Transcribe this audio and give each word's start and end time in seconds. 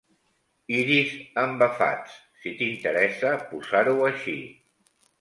Iris 0.77 1.11
embafats, 1.41 2.17
si 2.41 2.57
t'interessa 2.63 3.37
posar-ho 3.55 3.99
així. 4.13 4.39